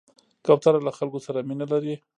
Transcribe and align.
کوتره 0.45 0.79
له 0.87 0.91
خلکو 0.97 1.19
سره 1.25 1.39
مینه 1.47 1.65
لري. 1.71 1.95